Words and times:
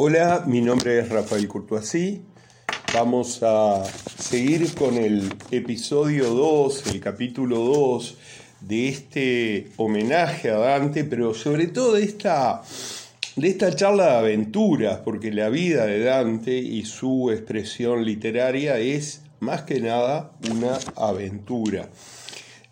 Hola, 0.00 0.44
mi 0.46 0.60
nombre 0.60 1.00
es 1.00 1.08
Rafael 1.08 1.48
Courtoisí. 1.48 2.22
Vamos 2.94 3.42
a 3.42 3.82
seguir 3.84 4.72
con 4.76 4.96
el 4.96 5.28
episodio 5.50 6.28
2, 6.34 6.94
el 6.94 7.00
capítulo 7.00 7.56
2 7.56 8.16
de 8.60 8.88
este 8.90 9.72
homenaje 9.76 10.50
a 10.50 10.58
Dante, 10.58 11.02
pero 11.02 11.34
sobre 11.34 11.66
todo 11.66 11.94
de 11.94 12.04
esta, 12.04 12.62
de 13.34 13.48
esta 13.48 13.74
charla 13.74 14.04
de 14.04 14.16
aventuras, 14.18 15.00
porque 15.00 15.32
la 15.32 15.48
vida 15.48 15.84
de 15.84 15.98
Dante 16.04 16.56
y 16.56 16.84
su 16.84 17.32
expresión 17.32 18.04
literaria 18.04 18.78
es 18.78 19.22
más 19.40 19.62
que 19.62 19.80
nada 19.80 20.30
una 20.48 20.78
aventura. 20.94 21.88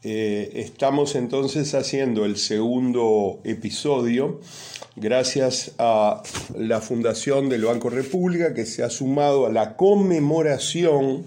Eh, 0.09 0.63
estamos 0.63 1.17
entonces 1.17 1.75
haciendo 1.75 2.27
el 2.27 2.37
segundo 2.37 3.41
episodio 3.43 4.41
gracias 4.95 5.73
a 5.79 6.23
la 6.57 6.81
Fundación 6.81 7.49
del 7.49 7.65
Banco 7.65 7.91
República 7.91 8.55
que 8.55 8.67
se 8.67 8.85
ha 8.85 8.89
sumado 8.89 9.47
a 9.47 9.51
la 9.51 9.75
conmemoración 9.75 11.27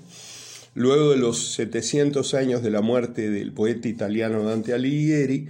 luego 0.75 1.09
de 1.11 1.17
los 1.17 1.55
700 1.55 2.33
años 2.35 2.63
de 2.63 2.71
la 2.71 2.79
muerte 2.79 3.29
del 3.29 3.51
poeta 3.51 3.89
italiano 3.89 4.43
Dante 4.43 4.73
Alighieri 4.73 5.49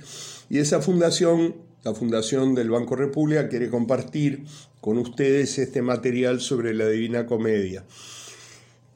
y 0.49 0.57
esa 0.57 0.81
fundación, 0.81 1.53
la 1.83 1.93
Fundación 1.93 2.55
del 2.55 2.71
Banco 2.71 2.95
República, 2.95 3.47
quiere 3.47 3.69
compartir 3.69 4.45
con 4.81 4.97
ustedes 4.97 5.59
este 5.59 5.83
material 5.83 6.41
sobre 6.41 6.73
la 6.73 6.87
Divina 6.87 7.27
Comedia. 7.27 7.85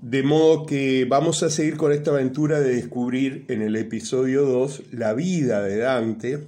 De 0.03 0.21
modo 0.21 0.65
que 0.65 1.05
vamos 1.05 1.43
a 1.43 1.49
seguir 1.49 1.77
con 1.77 1.93
esta 1.93 2.11
aventura 2.11 2.59
de 2.59 2.75
descubrir 2.75 3.45
en 3.47 3.61
el 3.61 3.77
episodio 3.77 4.43
2 4.45 4.81
la 4.91 5.13
vida 5.13 5.61
de 5.61 5.77
Dante, 5.77 6.39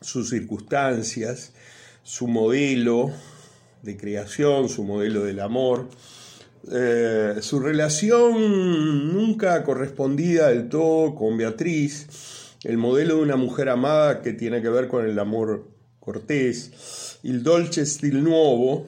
sus 0.00 0.30
circunstancias, 0.30 1.52
su 2.04 2.28
modelo 2.28 3.10
de 3.82 3.96
creación, 3.96 4.68
su 4.68 4.84
modelo 4.84 5.24
del 5.24 5.40
amor, 5.40 5.88
eh, 6.70 7.38
su 7.40 7.58
relación 7.58 9.12
nunca 9.12 9.64
correspondida 9.64 10.50
del 10.50 10.68
todo 10.68 11.16
con 11.16 11.36
Beatriz, 11.36 12.54
el 12.62 12.78
modelo 12.78 13.16
de 13.16 13.22
una 13.22 13.36
mujer 13.36 13.68
amada 13.68 14.22
que 14.22 14.32
tiene 14.32 14.62
que 14.62 14.68
ver 14.68 14.86
con 14.86 15.04
el 15.04 15.18
amor 15.18 15.66
cortés, 15.98 17.18
el 17.24 17.42
dolce 17.42 17.84
stil 17.84 18.22
nuevo, 18.22 18.86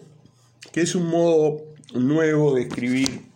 que 0.70 0.82
es 0.82 0.94
un 0.94 1.08
modo 1.08 1.64
nuevo 1.94 2.54
de 2.54 2.62
escribir 2.62 3.28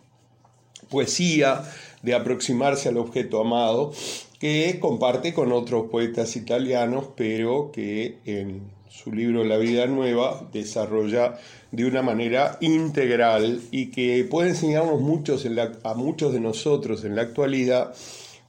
poesía, 0.93 1.63
de 2.03 2.13
aproximarse 2.13 2.89
al 2.89 2.97
objeto 2.97 3.41
amado, 3.41 3.91
que 4.39 4.77
comparte 4.79 5.33
con 5.33 5.51
otros 5.51 5.89
poetas 5.89 6.35
italianos, 6.35 7.05
pero 7.17 7.71
que 7.71 8.19
en 8.25 8.61
su 8.89 9.11
libro 9.11 9.43
La 9.43 9.57
vida 9.57 9.87
nueva 9.87 10.47
desarrolla 10.53 11.39
de 11.71 11.85
una 11.85 12.03
manera 12.03 12.59
integral 12.61 13.61
y 13.71 13.87
que 13.87 14.23
puede 14.29 14.49
enseñarnos 14.49 15.01
muchos 15.01 15.47
a 15.83 15.93
muchos 15.95 16.31
de 16.31 16.39
nosotros 16.39 17.03
en 17.03 17.15
la 17.15 17.23
actualidad 17.23 17.95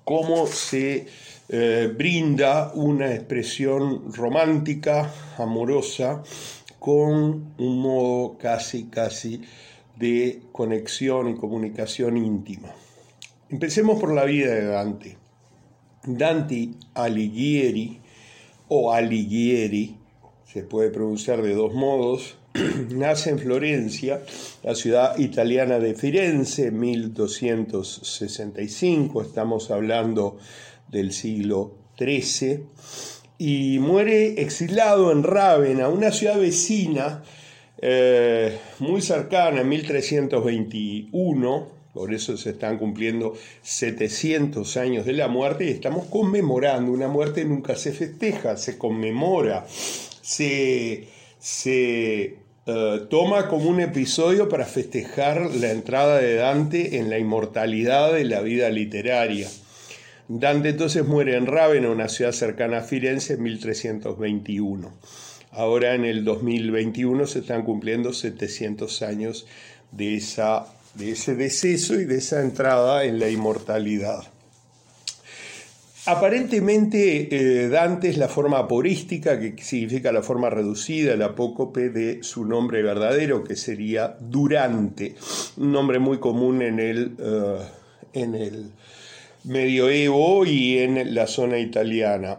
cómo 0.04 0.46
se 0.46 1.06
eh, 1.48 1.92
brinda 1.96 2.72
una 2.74 3.14
expresión 3.14 4.12
romántica, 4.12 5.10
amorosa, 5.38 6.22
con 6.78 7.54
un 7.56 7.78
modo 7.80 8.36
casi, 8.36 8.84
casi 8.84 9.40
de 9.96 10.42
conexión 10.52 11.28
y 11.28 11.36
comunicación 11.36 12.16
íntima. 12.16 12.74
Empecemos 13.48 14.00
por 14.00 14.12
la 14.12 14.24
vida 14.24 14.52
de 14.54 14.64
Dante. 14.64 15.16
Dante 16.04 16.70
Alighieri 16.94 18.00
o 18.68 18.92
Alighieri, 18.92 19.96
se 20.52 20.62
puede 20.62 20.90
pronunciar 20.90 21.42
de 21.42 21.54
dos 21.54 21.72
modos, 21.74 22.36
nace 22.90 23.30
en 23.30 23.38
Florencia, 23.38 24.20
la 24.62 24.74
ciudad 24.74 25.18
italiana 25.18 25.78
de 25.78 25.94
Firenze, 25.94 26.70
1265, 26.70 29.22
estamos 29.22 29.70
hablando 29.70 30.36
del 30.88 31.12
siglo 31.12 31.74
XIII, 31.98 32.66
y 33.38 33.78
muere 33.80 34.40
exilado 34.40 35.10
en 35.10 35.22
Rávena, 35.22 35.88
una 35.88 36.12
ciudad 36.12 36.38
vecina 36.38 37.22
eh, 37.86 38.58
muy 38.78 39.02
cercana, 39.02 39.60
en 39.60 39.68
1321, 39.68 41.66
por 41.92 42.14
eso 42.14 42.34
se 42.38 42.50
están 42.50 42.78
cumpliendo 42.78 43.34
700 43.60 44.78
años 44.78 45.04
de 45.04 45.12
la 45.12 45.28
muerte 45.28 45.66
y 45.66 45.68
estamos 45.68 46.06
conmemorando. 46.06 46.90
Una 46.90 47.08
muerte 47.08 47.44
nunca 47.44 47.76
se 47.76 47.92
festeja, 47.92 48.56
se 48.56 48.78
conmemora, 48.78 49.66
se, 49.68 51.08
se 51.38 52.38
eh, 52.66 53.00
toma 53.10 53.48
como 53.48 53.68
un 53.68 53.80
episodio 53.80 54.48
para 54.48 54.64
festejar 54.64 55.54
la 55.54 55.70
entrada 55.70 56.16
de 56.20 56.36
Dante 56.36 56.96
en 56.96 57.10
la 57.10 57.18
inmortalidad 57.18 58.14
de 58.14 58.24
la 58.24 58.40
vida 58.40 58.70
literaria. 58.70 59.46
Dante 60.26 60.70
entonces 60.70 61.04
muere 61.04 61.36
en 61.36 61.44
Rávena, 61.44 61.90
una 61.90 62.08
ciudad 62.08 62.32
cercana 62.32 62.78
a 62.78 62.82
Firenze, 62.82 63.34
en 63.34 63.42
1321. 63.42 64.90
Ahora 65.56 65.94
en 65.94 66.04
el 66.04 66.24
2021 66.24 67.26
se 67.26 67.38
están 67.40 67.62
cumpliendo 67.62 68.12
700 68.12 69.02
años 69.02 69.46
de, 69.92 70.16
esa, 70.16 70.66
de 70.94 71.12
ese 71.12 71.36
deceso 71.36 71.94
y 71.94 72.04
de 72.04 72.18
esa 72.18 72.40
entrada 72.40 73.04
en 73.04 73.20
la 73.20 73.28
inmortalidad. 73.28 74.24
Aparentemente 76.06 77.28
eh, 77.30 77.68
Dante 77.68 78.10
es 78.10 78.18
la 78.18 78.28
forma 78.28 78.58
aporística, 78.58 79.38
que 79.38 79.54
significa 79.62 80.12
la 80.12 80.22
forma 80.22 80.50
reducida, 80.50 81.14
el 81.14 81.22
apócope 81.22 81.88
de 81.88 82.22
su 82.22 82.44
nombre 82.44 82.82
verdadero, 82.82 83.42
que 83.42 83.56
sería 83.56 84.16
Durante, 84.20 85.14
un 85.56 85.72
nombre 85.72 86.00
muy 86.00 86.18
común 86.18 86.60
en 86.60 86.78
el, 86.78 87.12
uh, 87.18 87.62
en 88.12 88.34
el 88.34 88.70
medioevo 89.44 90.44
y 90.44 90.78
en 90.78 91.14
la 91.14 91.26
zona 91.26 91.58
italiana. 91.58 92.38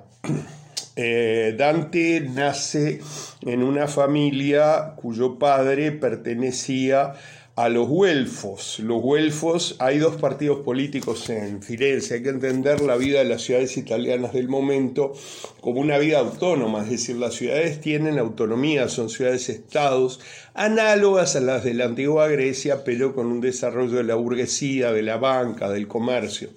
Eh, 0.98 1.54
Dante 1.58 2.22
nace 2.22 3.02
en 3.42 3.64
una 3.64 3.88
familia 3.88 4.94
cuyo 4.96 5.38
padre 5.38 5.92
pertenecía 5.92 7.14
a 7.58 7.68
los 7.68 7.88
güelfos. 7.88 8.80
Los 8.80 9.02
güelfos, 9.02 9.76
hay 9.80 9.98
dos 9.98 10.16
partidos 10.16 10.60
políticos 10.60 11.30
en 11.30 11.62
Firenze, 11.62 12.16
hay 12.16 12.24
que 12.24 12.30
entender 12.30 12.80
la 12.82 12.96
vida 12.96 13.20
de 13.20 13.26
las 13.26 13.42
ciudades 13.42 13.76
italianas 13.76 14.34
del 14.34 14.48
momento 14.48 15.14
como 15.62 15.82
una 15.82 15.98
vida 15.98 16.20
autónoma, 16.20 16.84
es 16.84 16.90
decir, 16.90 17.18
las 17.18 17.36
ciudades 17.36 17.82
tienen 17.82 18.18
autonomía, 18.18 18.88
son 18.88 19.10
ciudades-estados 19.10 20.22
análogas 20.54 21.36
a 21.36 21.42
las 21.42 21.64
de 21.66 21.74
la 21.74 21.86
antigua 21.86 22.28
Grecia, 22.28 22.86
pero 22.86 23.14
con 23.14 23.28
un 23.28 23.42
desarrollo 23.42 23.98
de 23.98 24.04
la 24.04 24.16
burguesía, 24.16 24.92
de 24.94 25.04
la 25.04 25.18
banca, 25.18 25.70
del 25.70 25.88
comercio 25.88 26.50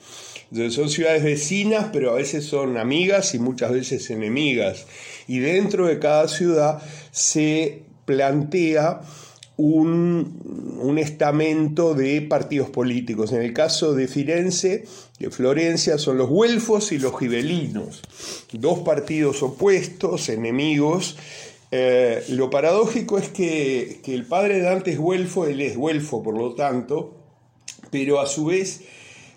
son 0.70 0.88
ciudades 0.88 1.22
vecinas, 1.22 1.90
pero 1.92 2.10
a 2.10 2.14
veces 2.14 2.44
son 2.44 2.78
amigas 2.78 3.34
y 3.34 3.38
muchas 3.38 3.72
veces 3.72 4.08
enemigas. 4.10 4.86
Y 5.26 5.40
dentro 5.40 5.86
de 5.86 5.98
cada 5.98 6.28
ciudad 6.28 6.82
se 7.10 7.82
plantea 8.04 9.02
un, 9.58 10.78
un, 10.80 10.98
estamento 10.98 11.94
de 11.94 12.22
partidos 12.22 12.70
políticos. 12.70 13.32
En 13.32 13.42
el 13.42 13.52
caso 13.52 13.92
de 13.92 14.06
Firenze, 14.06 14.84
de 15.18 15.30
Florencia, 15.30 15.98
son 15.98 16.16
los 16.16 16.28
güelfos 16.28 16.92
y 16.92 16.98
los 16.98 17.18
gibelinos, 17.18 18.00
dos 18.52 18.78
partidos 18.78 19.42
opuestos, 19.42 20.28
enemigos. 20.28 21.16
Eh, 21.72 22.24
lo 22.28 22.48
paradójico 22.48 23.18
es 23.18 23.28
que, 23.28 24.00
que 24.02 24.14
el 24.14 24.24
padre 24.24 24.54
de 24.54 24.62
Dante 24.62 24.92
es 24.92 24.98
güelfo, 24.98 25.44
él 25.46 25.60
es 25.60 25.76
güelfo 25.76 26.22
por 26.22 26.38
lo 26.38 26.54
tanto, 26.54 27.16
pero 27.90 28.20
a 28.20 28.26
su 28.26 28.46
vez 28.46 28.82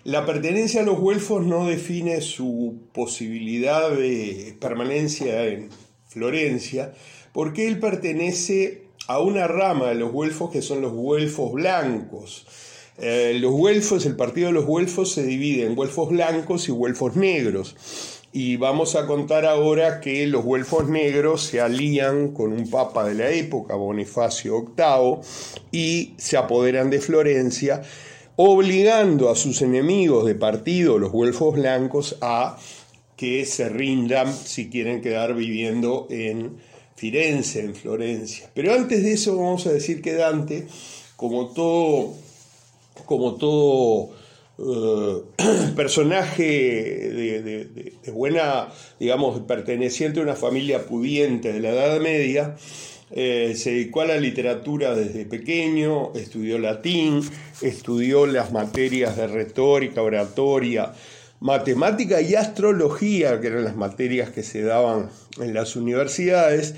la 0.04 0.26
pertenencia 0.26 0.80
a 0.80 0.84
los 0.84 0.98
güelfos 0.98 1.46
no 1.46 1.66
define 1.66 2.20
su 2.20 2.80
posibilidad 2.92 3.90
de 3.90 4.56
permanencia 4.60 5.44
en 5.46 5.68
Florencia, 6.08 6.92
porque 7.32 7.68
él 7.68 7.78
pertenece 7.78 8.82
a 9.06 9.20
una 9.20 9.46
rama 9.46 9.88
de 9.88 9.94
los 9.94 10.12
güelfos 10.12 10.50
que 10.50 10.62
son 10.62 10.82
los 10.82 10.92
güelfos 10.92 11.52
blancos. 11.52 12.46
Eh, 12.98 13.36
los 13.40 13.52
güelfos, 13.52 14.04
el 14.04 14.16
partido 14.16 14.48
de 14.48 14.52
los 14.52 14.66
güelfos 14.66 15.12
se 15.12 15.24
divide 15.24 15.66
en 15.66 15.74
güelfos 15.74 16.10
blancos 16.10 16.68
y 16.68 16.72
güelfos 16.72 17.16
negros. 17.16 17.76
Y 18.34 18.56
vamos 18.56 18.96
a 18.96 19.06
contar 19.06 19.44
ahora 19.44 20.00
que 20.00 20.26
los 20.26 20.42
güelfos 20.42 20.88
negros 20.88 21.42
se 21.42 21.60
alían 21.60 22.28
con 22.32 22.52
un 22.52 22.68
papa 22.70 23.06
de 23.06 23.14
la 23.14 23.30
época, 23.30 23.74
Bonifacio 23.74 24.72
VIII, 24.76 25.20
y 25.70 26.14
se 26.16 26.38
apoderan 26.38 26.90
de 26.90 27.00
Florencia 27.00 27.82
obligando 28.36 29.30
a 29.30 29.36
sus 29.36 29.62
enemigos 29.62 30.26
de 30.26 30.34
partido, 30.34 30.98
los 30.98 31.12
güelfos 31.12 31.54
blancos, 31.54 32.16
a 32.20 32.58
que 33.16 33.44
se 33.44 33.68
rindan 33.68 34.32
si 34.32 34.68
quieren 34.68 35.00
quedar 35.00 35.34
viviendo 35.34 36.06
en 36.10 36.56
Firenze, 36.96 37.60
en 37.60 37.74
Florencia. 37.74 38.50
Pero 38.54 38.72
antes 38.74 39.02
de 39.02 39.12
eso 39.12 39.36
vamos 39.36 39.66
a 39.66 39.72
decir 39.72 40.02
que 40.02 40.14
Dante, 40.14 40.66
como 41.16 41.48
todo, 41.48 42.14
como 43.06 43.34
todo 43.36 44.10
eh, 44.58 45.22
personaje 45.76 46.42
de, 46.42 48.10
buena, 48.12 48.68
digamos, 49.00 49.40
perteneciente 49.40 50.20
a 50.20 50.22
una 50.22 50.36
familia 50.36 50.86
pudiente 50.86 51.52
de 51.52 51.60
la 51.60 51.70
Edad 51.70 52.00
Media, 52.00 52.56
eh, 53.14 53.54
se 53.56 53.70
dedicó 53.72 54.00
a 54.00 54.06
la 54.06 54.16
literatura 54.16 54.94
desde 54.94 55.26
pequeño, 55.26 56.14
estudió 56.14 56.58
latín, 56.58 57.22
estudió 57.60 58.26
las 58.26 58.52
materias 58.52 59.16
de 59.16 59.26
retórica, 59.26 60.02
oratoria, 60.02 60.92
matemática 61.40 62.22
y 62.22 62.34
astrología, 62.34 63.40
que 63.40 63.48
eran 63.48 63.64
las 63.64 63.76
materias 63.76 64.30
que 64.30 64.42
se 64.42 64.62
daban 64.62 65.10
en 65.38 65.52
las 65.52 65.76
universidades, 65.76 66.74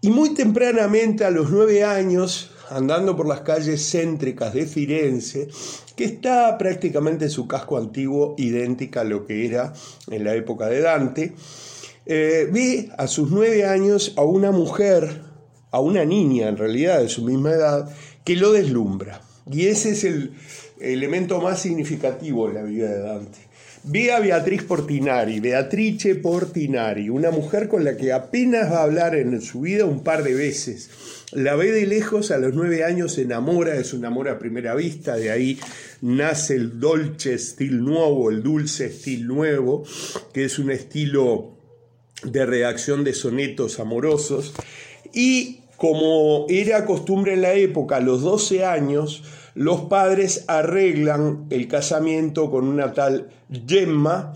y 0.00 0.10
muy 0.10 0.34
tempranamente, 0.34 1.24
a 1.24 1.30
los 1.30 1.50
nueve 1.50 1.84
años, 1.84 2.50
andando 2.70 3.16
por 3.16 3.26
las 3.26 3.40
calles 3.40 3.90
céntricas 3.90 4.52
de 4.52 4.66
Firenze, 4.66 5.48
que 5.96 6.04
está 6.04 6.58
prácticamente 6.58 7.28
su 7.30 7.48
casco 7.48 7.78
antiguo 7.78 8.34
idéntica 8.36 9.00
a 9.00 9.04
lo 9.04 9.24
que 9.24 9.46
era 9.46 9.72
en 10.10 10.24
la 10.24 10.34
época 10.34 10.66
de 10.66 10.80
Dante, 10.82 11.32
eh, 12.06 12.48
ve 12.52 12.90
a 12.96 13.06
sus 13.06 13.30
nueve 13.30 13.64
años 13.64 14.14
a 14.16 14.22
una 14.22 14.50
mujer 14.50 15.27
a 15.70 15.80
una 15.80 16.04
niña 16.04 16.48
en 16.48 16.56
realidad 16.56 17.00
de 17.00 17.08
su 17.08 17.24
misma 17.24 17.52
edad 17.52 17.90
que 18.24 18.36
lo 18.36 18.52
deslumbra. 18.52 19.20
Y 19.50 19.66
ese 19.66 19.90
es 19.90 20.04
el 20.04 20.32
elemento 20.80 21.40
más 21.40 21.60
significativo 21.62 22.48
en 22.48 22.54
la 22.54 22.62
vida 22.62 22.88
de 22.90 23.00
Dante. 23.00 23.48
Ve 23.84 24.12
a 24.12 24.20
Beatriz 24.20 24.64
Portinari, 24.64 25.40
Beatrice 25.40 26.16
Portinari, 26.16 27.08
una 27.08 27.30
mujer 27.30 27.68
con 27.68 27.84
la 27.84 27.96
que 27.96 28.12
apenas 28.12 28.70
va 28.70 28.80
a 28.80 28.82
hablar 28.82 29.14
en 29.14 29.40
su 29.40 29.60
vida 29.60 29.84
un 29.84 30.02
par 30.02 30.24
de 30.24 30.34
veces. 30.34 30.90
La 31.32 31.54
ve 31.54 31.70
de 31.70 31.86
lejos, 31.86 32.30
a 32.30 32.38
los 32.38 32.54
nueve 32.54 32.84
años 32.84 33.14
se 33.14 33.22
enamora, 33.22 33.76
es 33.76 33.92
un 33.92 34.04
amor 34.04 34.28
a 34.28 34.38
primera 34.38 34.74
vista, 34.74 35.16
de 35.16 35.30
ahí 35.30 35.58
nace 36.00 36.56
el 36.56 36.80
dolce 36.80 37.38
stil 37.38 37.82
nuevo, 37.84 38.30
el 38.30 38.42
dulce 38.42 38.90
stil 38.90 39.26
nuevo, 39.26 39.84
que 40.32 40.44
es 40.44 40.58
un 40.58 40.70
estilo 40.70 41.56
de 42.24 42.46
redacción 42.46 43.04
de 43.04 43.14
sonetos 43.14 43.78
amorosos. 43.78 44.54
Y 45.12 45.60
como 45.76 46.46
era 46.48 46.84
costumbre 46.84 47.34
en 47.34 47.42
la 47.42 47.54
época, 47.54 47.96
a 47.96 48.00
los 48.00 48.22
12 48.22 48.64
años, 48.64 49.22
los 49.54 49.82
padres 49.82 50.44
arreglan 50.46 51.46
el 51.50 51.66
casamiento 51.68 52.50
con 52.50 52.68
una 52.68 52.92
tal 52.92 53.28
Gemma, 53.66 54.34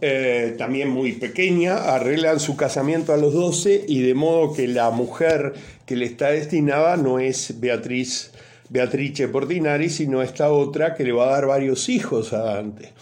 eh, 0.00 0.54
también 0.56 0.88
muy 0.88 1.12
pequeña, 1.12 1.94
arreglan 1.94 2.40
su 2.40 2.56
casamiento 2.56 3.12
a 3.12 3.16
los 3.16 3.34
12 3.34 3.84
y 3.86 4.02
de 4.02 4.14
modo 4.14 4.52
que 4.54 4.66
la 4.66 4.90
mujer 4.90 5.52
que 5.84 5.96
le 5.96 6.06
está 6.06 6.30
destinada 6.30 6.96
no 6.96 7.18
es 7.18 7.60
Beatriz, 7.60 8.32
Beatrice 8.70 9.28
Portinari, 9.28 9.90
sino 9.90 10.22
esta 10.22 10.50
otra 10.50 10.94
que 10.94 11.04
le 11.04 11.12
va 11.12 11.28
a 11.28 11.32
dar 11.32 11.46
varios 11.46 11.88
hijos 11.88 12.32
a 12.32 12.38
Dante. 12.38 12.92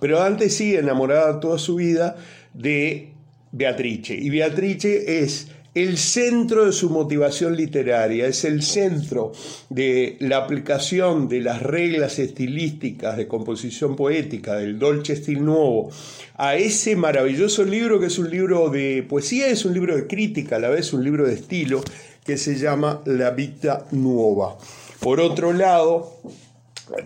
Pero 0.00 0.20
Dante 0.20 0.48
sigue 0.50 0.78
enamorada 0.78 1.40
toda 1.40 1.58
su 1.58 1.74
vida 1.74 2.16
de 2.54 3.10
Beatrice 3.50 4.14
y 4.14 4.30
Beatrice 4.30 5.22
es 5.24 5.48
el 5.82 5.96
centro 5.96 6.66
de 6.66 6.72
su 6.72 6.90
motivación 6.90 7.56
literaria, 7.56 8.26
es 8.26 8.44
el 8.44 8.62
centro 8.62 9.32
de 9.68 10.16
la 10.18 10.38
aplicación 10.38 11.28
de 11.28 11.40
las 11.40 11.62
reglas 11.62 12.18
estilísticas 12.18 13.16
de 13.16 13.28
composición 13.28 13.94
poética 13.94 14.56
del 14.56 14.78
Dolce 14.78 15.14
Stil 15.14 15.44
Nuevo 15.44 15.90
a 16.34 16.56
ese 16.56 16.96
maravilloso 16.96 17.64
libro 17.64 18.00
que 18.00 18.06
es 18.06 18.18
un 18.18 18.30
libro 18.30 18.70
de 18.70 19.04
poesía, 19.08 19.48
es 19.48 19.64
un 19.64 19.74
libro 19.74 19.94
de 19.94 20.06
crítica, 20.06 20.56
a 20.56 20.58
la 20.60 20.68
vez 20.68 20.92
un 20.92 21.04
libro 21.04 21.26
de 21.26 21.34
estilo 21.34 21.80
que 22.24 22.36
se 22.36 22.56
llama 22.56 23.00
La 23.06 23.30
Vita 23.30 23.86
Nuova. 23.92 24.58
Por 25.00 25.20
otro 25.20 25.52
lado, 25.52 26.12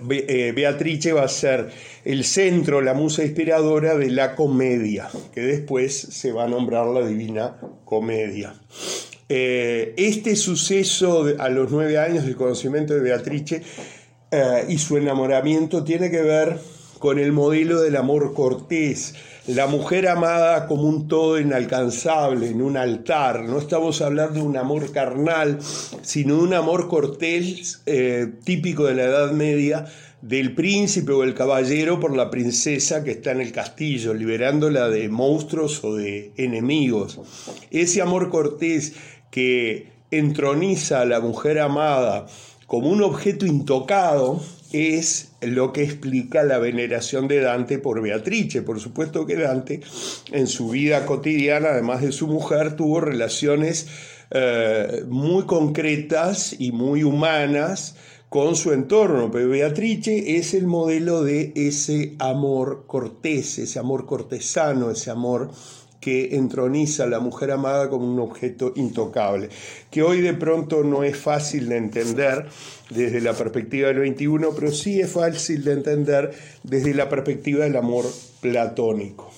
Beatrice 0.02 1.12
va 1.12 1.25
a 1.25 1.29
ser 1.29 1.70
el 2.05 2.25
centro, 2.25 2.81
la 2.81 2.94
musa 2.94 3.25
inspiradora 3.25 3.96
de 3.96 4.11
la 4.11 4.34
comedia, 4.34 5.08
que 5.34 5.40
después 5.40 5.96
se 5.96 6.32
va 6.32 6.44
a 6.44 6.49
nombrar 6.49 6.87
la 6.87 7.06
Divina 7.06 7.56
Comedia. 7.84 8.55
Eh, 9.29 9.94
este 9.96 10.37
suceso 10.37 11.26
a 11.38 11.49
los 11.49 11.70
nueve 11.70 11.99
años 11.99 12.25
del 12.25 12.37
conocimiento 12.37 12.93
de 12.94 13.00
Beatrice 13.00 13.62
eh, 14.31 14.64
y 14.69 14.79
su 14.79 14.96
enamoramiento 14.96 15.84
tiene 15.84 16.11
que 16.11 16.20
ver 16.20 16.58
con 17.02 17.19
el 17.19 17.32
modelo 17.32 17.81
del 17.81 17.96
amor 17.96 18.32
cortés, 18.32 19.16
la 19.49 19.66
mujer 19.66 20.06
amada 20.06 20.69
como 20.69 20.84
un 20.84 21.08
todo 21.08 21.40
inalcanzable, 21.40 22.46
en 22.46 22.62
un 22.62 22.76
altar. 22.76 23.43
No 23.43 23.58
estamos 23.58 24.00
hablando 24.00 24.34
de 24.34 24.46
un 24.46 24.56
amor 24.56 24.93
carnal, 24.93 25.58
sino 26.02 26.37
de 26.37 26.43
un 26.43 26.54
amor 26.54 26.87
cortés 26.87 27.82
eh, 27.87 28.28
típico 28.44 28.84
de 28.84 28.94
la 28.94 29.02
Edad 29.02 29.32
Media, 29.32 29.84
del 30.20 30.54
príncipe 30.54 31.10
o 31.10 31.25
el 31.25 31.34
caballero 31.34 31.99
por 31.99 32.16
la 32.16 32.31
princesa 32.31 33.02
que 33.02 33.10
está 33.10 33.32
en 33.32 33.40
el 33.40 33.50
castillo, 33.50 34.14
liberándola 34.14 34.88
de 34.88 35.08
monstruos 35.08 35.82
o 35.82 35.96
de 35.96 36.32
enemigos. 36.37 37.19
Ese 37.72 38.00
amor 38.00 38.31
cortés 38.31 38.93
que 39.32 39.88
entroniza 40.12 41.00
a 41.00 41.05
la 41.05 41.19
mujer 41.19 41.58
amada 41.58 42.26
como 42.69 42.90
un 42.90 43.02
objeto 43.02 43.44
intocado, 43.44 44.40
es 44.72 45.32
lo 45.40 45.72
que 45.72 45.82
explica 45.82 46.42
la 46.42 46.58
veneración 46.58 47.28
de 47.28 47.40
Dante 47.40 47.78
por 47.78 48.00
Beatrice. 48.02 48.62
Por 48.62 48.80
supuesto 48.80 49.26
que 49.26 49.36
Dante 49.36 49.80
en 50.32 50.46
su 50.46 50.70
vida 50.70 51.06
cotidiana, 51.06 51.70
además 51.70 52.02
de 52.02 52.12
su 52.12 52.26
mujer, 52.26 52.76
tuvo 52.76 53.00
relaciones 53.00 53.86
eh, 54.30 55.04
muy 55.08 55.44
concretas 55.44 56.56
y 56.58 56.72
muy 56.72 57.04
humanas 57.04 57.96
con 58.32 58.56
su 58.56 58.72
entorno, 58.72 59.30
pero 59.30 59.50
Beatrice 59.50 60.38
es 60.38 60.54
el 60.54 60.66
modelo 60.66 61.22
de 61.22 61.52
ese 61.54 62.14
amor 62.19 62.84
cortés, 62.86 63.58
ese 63.58 63.78
amor 63.78 64.06
cortesano, 64.06 64.90
ese 64.90 65.10
amor 65.10 65.50
que 66.02 66.34
entroniza 66.34 67.04
a 67.04 67.06
la 67.06 67.20
mujer 67.20 67.52
amada 67.52 67.88
como 67.88 68.12
un 68.12 68.19
objeto 68.19 68.72
intocable, 68.75 69.49
que 69.88 70.02
hoy 70.02 70.20
de 70.20 70.34
pronto 70.34 70.82
no 70.82 71.04
es 71.04 71.16
fácil 71.16 71.69
de 71.69 71.76
entender 71.76 72.46
desde 72.90 73.20
la 73.20 73.34
perspectiva 73.34 73.87
del 73.87 74.00
21, 74.00 74.50
pero 74.52 74.72
sí 74.72 75.00
es 75.00 75.12
fácil 75.12 75.62
de 75.62 75.72
entender 75.75 76.34
desde 76.64 76.93
la 76.93 77.08
perspectiva 77.08 77.64
del 77.64 77.76
amor 77.76 78.04
platónico. 78.40 79.31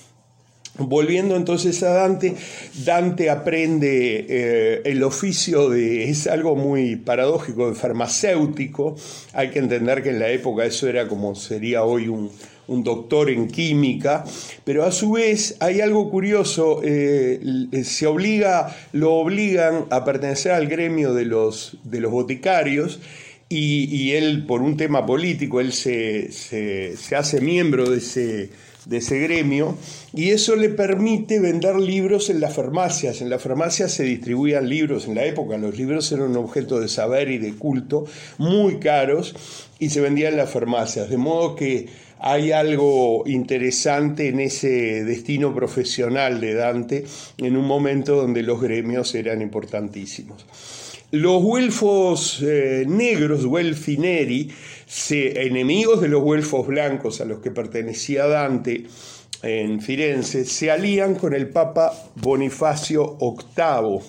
Volviendo 0.77 1.37
entonces 1.37 1.81
a 1.83 1.93
Dante, 1.93 2.35
Dante 2.83 3.29
aprende 3.29 4.25
eh, 4.27 4.81
el 4.83 5.03
oficio 5.03 5.69
de, 5.69 6.09
es 6.09 6.27
algo 6.27 6.57
muy 6.57 6.97
paradójico, 6.97 7.69
de 7.69 7.75
farmacéutico. 7.75 8.97
Hay 9.31 9.51
que 9.51 9.59
entender 9.59 10.03
que 10.03 10.09
en 10.09 10.19
la 10.19 10.29
época 10.29 10.65
eso 10.65 10.89
era 10.89 11.07
como 11.07 11.33
sería 11.33 11.83
hoy 11.83 12.09
un, 12.09 12.29
un 12.67 12.83
doctor 12.83 13.29
en 13.29 13.47
química, 13.47 14.25
pero 14.65 14.83
a 14.83 14.91
su 14.91 15.13
vez 15.13 15.55
hay 15.61 15.79
algo 15.79 16.11
curioso, 16.11 16.81
eh, 16.83 17.39
se 17.85 18.05
obliga, 18.07 18.75
lo 18.91 19.13
obligan 19.13 19.85
a 19.91 20.03
pertenecer 20.03 20.51
al 20.51 20.67
gremio 20.67 21.13
de 21.13 21.23
los, 21.23 21.77
de 21.85 22.01
los 22.01 22.11
boticarios 22.11 22.99
y, 23.47 24.11
él, 24.11 24.45
por 24.45 24.61
un 24.61 24.75
tema 24.75 25.05
político, 25.05 25.61
él 25.61 25.71
se, 25.71 26.31
se 26.31 27.15
hace 27.15 27.39
miembro 27.39 27.89
de 27.89 27.99
ese 27.99 28.49
de 28.85 28.97
ese 28.97 29.19
gremio 29.19 29.77
y 30.13 30.29
eso 30.29 30.55
le 30.55 30.69
permite 30.69 31.39
vender 31.39 31.75
libros 31.75 32.29
en 32.29 32.39
las 32.39 32.53
farmacias. 32.53 33.21
En 33.21 33.29
las 33.29 33.41
farmacias 33.41 33.91
se 33.91 34.03
distribuían 34.03 34.69
libros 34.69 35.07
en 35.07 35.15
la 35.15 35.25
época, 35.25 35.57
los 35.57 35.77
libros 35.77 36.11
eran 36.11 36.31
un 36.31 36.37
objeto 36.37 36.79
de 36.79 36.87
saber 36.87 37.29
y 37.29 37.37
de 37.37 37.53
culto 37.53 38.05
muy 38.37 38.79
caros 38.79 39.35
y 39.79 39.89
se 39.89 40.01
vendían 40.01 40.33
en 40.33 40.37
las 40.37 40.49
farmacias, 40.49 41.09
de 41.09 41.17
modo 41.17 41.55
que 41.55 41.87
hay 42.19 42.51
algo 42.51 43.23
interesante 43.27 44.29
en 44.29 44.39
ese 44.39 45.03
destino 45.03 45.53
profesional 45.53 46.39
de 46.39 46.53
Dante 46.53 47.05
en 47.37 47.57
un 47.57 47.65
momento 47.65 48.15
donde 48.15 48.41
los 48.41 48.61
gremios 48.61 49.13
eran 49.15 49.41
importantísimos. 49.41 50.45
Los 51.11 51.41
güelfos 51.41 52.41
eh, 52.41 52.85
negros, 52.87 53.45
Guelfineri, 53.49 54.51
enemigos 55.09 56.01
de 56.01 56.07
los 56.07 56.21
güelfos 56.21 56.67
blancos 56.67 57.21
a 57.21 57.25
los 57.25 57.39
que 57.39 57.51
pertenecía 57.51 58.27
Dante 58.27 58.85
en 59.43 59.81
Firenze, 59.81 60.45
se 60.45 60.71
alían 60.71 61.15
con 61.15 61.33
el 61.33 61.49
Papa 61.49 61.93
Bonifacio 62.15 63.17
VIII. 63.19 63.99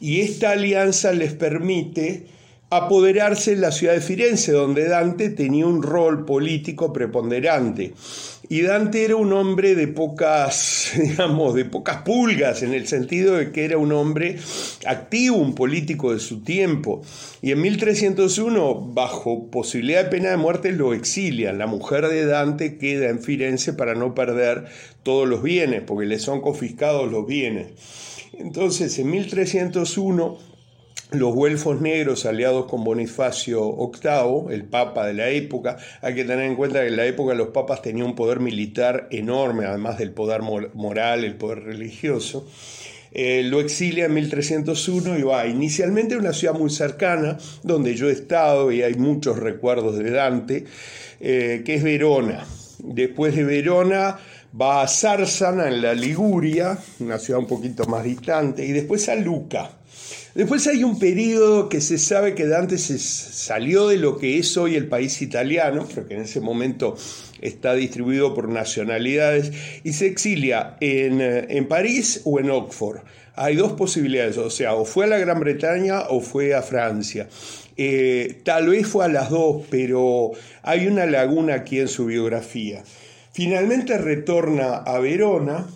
Y 0.00 0.20
esta 0.20 0.50
alianza 0.50 1.12
les 1.12 1.32
permite 1.32 2.26
apoderarse 2.70 3.52
en 3.52 3.60
la 3.60 3.70
ciudad 3.70 3.94
de 3.94 4.00
Firenze, 4.00 4.52
donde 4.52 4.88
Dante 4.88 5.30
tenía 5.30 5.66
un 5.66 5.82
rol 5.82 6.24
político 6.24 6.92
preponderante. 6.92 7.94
Y 8.48 8.62
Dante 8.62 9.04
era 9.04 9.16
un 9.16 9.32
hombre 9.32 9.74
de 9.74 9.88
pocas, 9.88 10.92
digamos, 11.00 11.54
de 11.54 11.64
pocas 11.64 12.02
pulgas, 12.02 12.62
en 12.62 12.74
el 12.74 12.86
sentido 12.86 13.36
de 13.36 13.50
que 13.50 13.64
era 13.64 13.76
un 13.76 13.92
hombre 13.92 14.36
activo, 14.86 15.36
un 15.36 15.54
político 15.54 16.12
de 16.12 16.20
su 16.20 16.42
tiempo. 16.42 17.02
Y 17.42 17.50
en 17.50 17.60
1301, 17.60 18.92
bajo 18.92 19.50
posibilidad 19.50 20.04
de 20.04 20.10
pena 20.10 20.30
de 20.30 20.36
muerte, 20.36 20.70
lo 20.72 20.94
exilian. 20.94 21.58
La 21.58 21.66
mujer 21.66 22.06
de 22.08 22.24
Dante 22.24 22.78
queda 22.78 23.08
en 23.08 23.20
Firenze 23.20 23.72
para 23.72 23.94
no 23.94 24.14
perder 24.14 24.66
todos 25.02 25.28
los 25.28 25.42
bienes, 25.42 25.82
porque 25.82 26.06
le 26.06 26.18
son 26.20 26.40
confiscados 26.40 27.10
los 27.10 27.26
bienes. 27.26 27.72
Entonces, 28.38 28.96
en 28.98 29.10
1301 29.10 30.55
los 31.12 31.32
güelfos 31.32 31.80
negros 31.80 32.26
aliados 32.26 32.66
con 32.66 32.82
Bonifacio 32.82 33.76
VIII, 33.76 34.52
el 34.52 34.64
papa 34.64 35.06
de 35.06 35.14
la 35.14 35.28
época, 35.28 35.76
hay 36.02 36.14
que 36.14 36.24
tener 36.24 36.44
en 36.44 36.56
cuenta 36.56 36.80
que 36.80 36.88
en 36.88 36.96
la 36.96 37.06
época 37.06 37.34
los 37.34 37.48
papas 37.48 37.80
tenían 37.80 38.08
un 38.08 38.14
poder 38.16 38.40
militar 38.40 39.06
enorme, 39.10 39.66
además 39.66 39.98
del 39.98 40.10
poder 40.10 40.42
moral, 40.42 41.24
el 41.24 41.36
poder 41.36 41.62
religioso, 41.62 42.48
eh, 43.12 43.42
lo 43.44 43.60
exilia 43.60 44.06
en 44.06 44.14
1301 44.14 45.18
y 45.18 45.22
va 45.22 45.46
inicialmente 45.46 46.16
a 46.16 46.18
una 46.18 46.32
ciudad 46.32 46.54
muy 46.54 46.70
cercana, 46.70 47.38
donde 47.62 47.94
yo 47.94 48.08
he 48.08 48.12
estado 48.12 48.72
y 48.72 48.82
hay 48.82 48.94
muchos 48.94 49.38
recuerdos 49.38 49.96
de 49.98 50.10
Dante, 50.10 50.64
eh, 51.20 51.62
que 51.64 51.76
es 51.76 51.82
Verona. 51.82 52.44
Después 52.78 53.34
de 53.34 53.44
Verona 53.44 54.18
va 54.60 54.82
a 54.82 54.88
Sarsana 54.88 55.68
en 55.68 55.82
la 55.82 55.94
Liguria, 55.94 56.76
una 56.98 57.18
ciudad 57.18 57.40
un 57.40 57.46
poquito 57.46 57.86
más 57.86 58.04
distante, 58.04 58.66
y 58.66 58.72
después 58.72 59.08
a 59.08 59.14
Luca. 59.14 59.70
Después 60.36 60.66
hay 60.66 60.84
un 60.84 60.98
periodo 60.98 61.70
que 61.70 61.80
se 61.80 61.96
sabe 61.96 62.34
que 62.34 62.46
Dante 62.46 62.76
se 62.76 62.98
salió 62.98 63.88
de 63.88 63.96
lo 63.96 64.18
que 64.18 64.38
es 64.38 64.54
hoy 64.58 64.74
el 64.74 64.86
país 64.86 65.22
italiano, 65.22 65.88
porque 65.94 66.12
en 66.12 66.20
ese 66.20 66.42
momento 66.42 66.94
está 67.40 67.72
distribuido 67.72 68.34
por 68.34 68.50
nacionalidades, 68.50 69.50
y 69.82 69.94
se 69.94 70.04
exilia 70.04 70.76
en, 70.80 71.22
eh, 71.22 71.46
en 71.48 71.66
París 71.68 72.20
o 72.26 72.38
en 72.38 72.50
Oxford. 72.50 72.98
Hay 73.34 73.56
dos 73.56 73.72
posibilidades, 73.72 74.36
o 74.36 74.50
sea, 74.50 74.74
o 74.74 74.84
fue 74.84 75.06
a 75.06 75.08
la 75.08 75.16
Gran 75.16 75.40
Bretaña 75.40 76.02
o 76.10 76.20
fue 76.20 76.52
a 76.52 76.60
Francia. 76.60 77.30
Eh, 77.78 78.42
tal 78.44 78.68
vez 78.68 78.86
fue 78.86 79.06
a 79.06 79.08
las 79.08 79.30
dos, 79.30 79.62
pero 79.70 80.32
hay 80.62 80.86
una 80.86 81.06
laguna 81.06 81.54
aquí 81.54 81.80
en 81.80 81.88
su 81.88 82.04
biografía. 82.04 82.84
Finalmente 83.32 83.96
retorna 83.96 84.76
a 84.76 84.98
Verona 84.98 85.66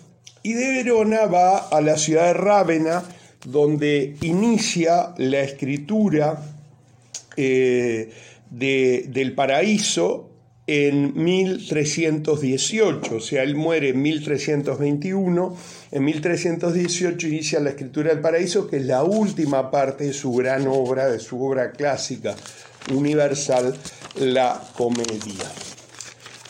y 0.43 0.53
de 0.53 0.67
Verona 0.67 1.25
va 1.25 1.57
a 1.57 1.81
la 1.81 1.97
ciudad 1.97 2.27
de 2.27 2.33
Rávena, 2.33 3.03
donde 3.45 4.15
inicia 4.21 5.13
la 5.17 5.41
escritura 5.41 6.41
eh, 7.37 8.11
del 8.49 9.33
paraíso 9.33 10.29
en 10.67 11.13
1318, 11.21 13.15
o 13.15 13.19
sea, 13.19 13.43
él 13.43 13.55
muere 13.55 13.89
en 13.89 14.01
1321, 14.01 15.57
en 15.91 16.05
1318 16.05 17.27
inicia 17.27 17.59
la 17.59 17.71
escritura 17.71 18.09
del 18.09 18.21
paraíso, 18.21 18.67
que 18.67 18.77
es 18.77 18.85
la 18.85 19.03
última 19.03 19.71
parte 19.71 20.05
de 20.05 20.13
su 20.13 20.33
gran 20.33 20.67
obra, 20.67 21.09
de 21.09 21.19
su 21.19 21.43
obra 21.43 21.71
clásica 21.71 22.35
universal, 22.93 23.75
la 24.19 24.61
comedia. 24.75 25.51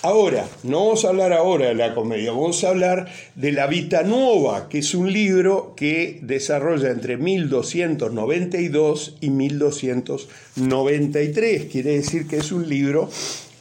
Ahora, 0.03 0.47
no 0.63 0.85
vamos 0.85 1.05
a 1.05 1.09
hablar 1.09 1.31
ahora 1.31 1.67
de 1.67 1.75
la 1.75 1.93
comedia, 1.93 2.31
vamos 2.31 2.63
a 2.63 2.69
hablar 2.69 3.07
de 3.35 3.51
La 3.51 3.67
Vita 3.67 4.01
Nuova, 4.01 4.67
que 4.67 4.79
es 4.79 4.95
un 4.95 5.13
libro 5.13 5.75
que 5.77 6.17
desarrolla 6.23 6.89
entre 6.89 7.17
1292 7.17 9.17
y 9.21 9.29
1293. 9.29 11.65
Quiere 11.65 11.97
decir 11.97 12.25
que 12.25 12.37
es 12.37 12.51
un 12.51 12.67
libro 12.67 13.11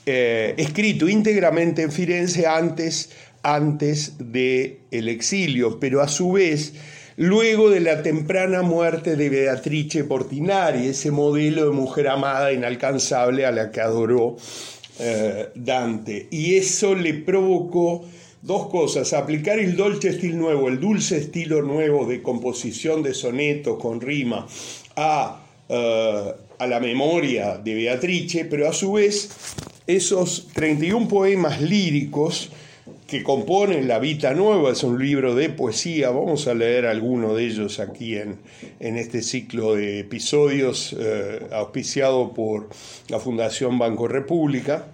eh, 0.07 0.55
escrito 0.57 1.11
íntegramente 1.11 1.83
en 1.83 1.93
Firenze 1.93 2.47
antes, 2.47 3.11
antes 3.43 4.15
del 4.19 4.79
el 4.91 5.11
exilio, 5.11 5.79
pero 5.79 6.01
a 6.01 6.09
su 6.09 6.33
vez 6.33 6.73
luego 7.19 7.69
de 7.69 7.81
la 7.81 8.03
temprana 8.03 8.63
muerte 8.63 9.15
de 9.15 9.29
Beatrice 9.29 10.05
Portinari, 10.05 10.87
ese 10.87 11.11
modelo 11.11 11.67
de 11.67 11.73
mujer 11.73 12.09
amada 12.09 12.51
inalcanzable 12.51 13.45
a 13.45 13.53
la 13.53 13.71
que 13.71 13.83
adoró 13.83 14.39
eh, 15.01 15.49
Dante. 15.55 16.29
Y 16.31 16.57
eso 16.57 16.95
le 16.95 17.15
provocó 17.15 18.05
dos 18.43 18.69
cosas, 18.69 19.13
aplicar 19.13 19.59
el 19.59 19.77
dolce 19.77 20.11
estilo 20.11 20.37
nuevo, 20.37 20.69
el 20.69 20.79
dulce 20.79 21.17
estilo 21.19 21.63
nuevo 21.63 22.07
de 22.07 22.23
composición 22.23 23.03
de 23.03 23.15
sonetos 23.15 23.79
con 23.81 24.01
rima 24.01 24.47
a, 24.97 25.43
eh, 25.69 26.35
a 26.59 26.67
la 26.67 26.81
memoria 26.81 27.59
de 27.59 27.75
Beatrice, 27.75 28.45
pero 28.45 28.69
a 28.69 28.73
su 28.73 28.93
vez 28.93 29.31
esos 29.87 30.49
31 30.55 31.09
poemas 31.09 31.61
líricos 31.61 32.51
que 33.11 33.25
componen 33.25 33.89
La 33.89 33.99
Vita 33.99 34.35
Nueva, 34.35 34.71
es 34.71 34.85
un 34.85 35.05
libro 35.05 35.35
de 35.35 35.49
poesía, 35.49 36.11
vamos 36.11 36.47
a 36.47 36.55
leer 36.55 36.87
alguno 36.87 37.35
de 37.35 37.45
ellos 37.45 37.81
aquí 37.81 38.17
en, 38.17 38.37
en 38.79 38.97
este 38.97 39.21
ciclo 39.21 39.75
de 39.75 39.99
episodios 39.99 40.95
eh, 40.97 41.49
auspiciado 41.51 42.33
por 42.33 42.69
la 43.09 43.19
Fundación 43.19 43.81
Banco 43.81 44.07
República, 44.07 44.87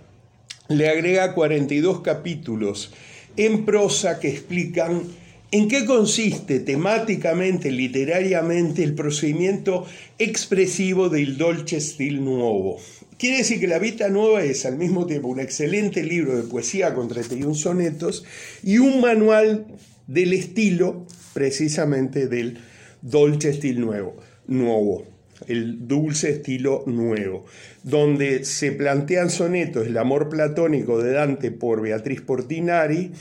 le 0.69 0.89
agrega 0.89 1.35
42 1.35 2.01
capítulos 2.01 2.91
en 3.37 3.67
prosa 3.67 4.19
que 4.19 4.29
explican 4.29 5.03
en 5.51 5.69
qué 5.69 5.85
consiste 5.85 6.61
temáticamente, 6.61 7.71
literariamente, 7.71 8.83
el 8.83 8.95
procedimiento 8.95 9.87
expresivo 10.19 11.09
del 11.09 11.37
Dolce 11.37 11.81
Stil 11.81 12.25
Nuovo. 12.25 12.79
Quiere 13.19 13.39
decir 13.39 13.61
que 13.61 13.67
La 13.67 13.79
Vita 13.79 14.09
Nueva 14.09 14.43
es 14.43 14.67
al 14.67 14.77
mismo 14.77 15.07
tiempo 15.07 15.29
un 15.29 15.41
excelente 15.41 16.03
libro 16.03 16.37
de 16.37 16.43
poesía 16.43 16.95
con 16.95 17.09
31 17.09 17.55
sonetos 17.55 18.25
y 18.63 18.79
un 18.79 19.01
manual 19.01 19.67
del 20.07 20.33
estilo 20.35 21.07
precisamente 21.33 22.27
del 22.29 22.59
Dolce 23.01 23.55
Stil 23.55 23.81
Nuevo, 23.81 24.17
nuevo, 24.47 25.05
el 25.47 25.87
dulce 25.87 26.31
estilo 26.31 26.83
nuevo, 26.87 27.45
donde 27.83 28.45
se 28.45 28.73
plantean 28.73 29.31
sonetos, 29.31 29.87
el 29.87 29.99
amor 29.99 30.29
platónico 30.29 31.03
de 31.03 31.13
Dante 31.13 31.51
por 31.51 31.83
Beatriz 31.83 32.21
Portinari, 32.21 33.13